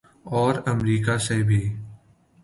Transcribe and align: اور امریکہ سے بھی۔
اور 0.29 0.55
امریکہ 0.65 1.17
سے 1.17 1.37
بھی۔ 1.43 1.61